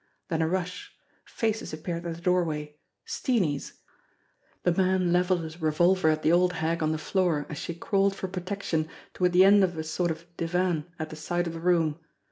[0.29, 0.95] Then a rush!
[1.25, 3.73] Faces appeared at the doorway Steenie's!
[4.63, 8.15] The man levelled his revolver at the old hag on the floor as she crawled
[8.15, 11.53] for pro tection toward the end of a sort of divan at the side of
[11.53, 11.99] the room.